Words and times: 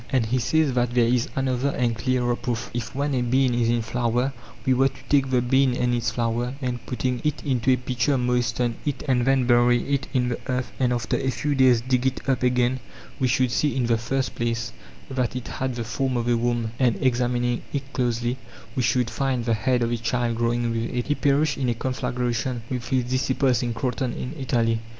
And 0.09 0.25
he 0.25 0.39
says 0.39 0.73
that 0.73 0.95
there 0.95 1.05
is 1.07 1.29
another 1.35 1.69
and 1.69 1.95
clearer 1.95 2.35
proof: 2.35 2.71
if 2.73 2.95
when 2.95 3.13
a 3.13 3.21
bean 3.21 3.53
is 3.53 3.69
in 3.69 3.83
flower 3.83 4.33
we 4.65 4.73
were 4.73 4.87
to 4.87 5.03
take 5.09 5.29
the 5.29 5.43
bean 5.43 5.75
and 5.77 5.93
its 5.93 6.09
flower, 6.09 6.55
and 6.59 6.83
putting 6.87 7.21
it 7.23 7.43
into 7.45 7.69
a 7.71 7.75
pitcher 7.77 8.17
moisten 8.17 8.77
it 8.83 9.03
and 9.07 9.25
then 9.27 9.45
bury 9.45 9.83
it 9.87 10.07
in_ 10.11 10.25
the 10.29 10.39
earth, 10.51 10.71
and 10.79 10.91
after 10.91 11.17
a 11.17 11.29
few 11.29 11.53
days 11.53 11.81
dig 11.81 12.07
it 12.07 12.27
up 12.27 12.41
again, 12.41 12.79
we 13.19 13.27
should 13.27 13.51
seein 13.51 13.85
the 13.85 13.97
first 13.99 14.33
place 14.33 14.73
that 15.07 15.35
it 15.35 15.47
had 15.47 15.75
the 15.75 15.83
form 15.83 16.17
of 16.17 16.27
a 16.27 16.35
womb, 16.35 16.71
and 16.79 16.97
examining 16.99 17.61
it 17.71 17.93
closely 17.93 18.39
we 18.75 18.81
should 18.81 19.07
find 19.11 19.45
the 19.45 19.53
head 19.53 19.83
of 19.83 19.91
a 19.91 19.97
child 19.97 20.35
growing 20.35 20.71
with 20.71 20.81
it. 20.95 21.05
He 21.09 21.13
perished 21.13 21.59
in 21.59 21.69
a 21.69 21.75
conflagration 21.75 22.63
with 22.71 22.87
his 22.89 23.03
disciples 23.03 23.61
in 23.61 23.75
Kroton 23.75 24.13
in 24.17 24.33
Italy. 24.39 24.79